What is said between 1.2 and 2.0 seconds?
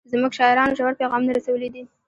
رسولي دي.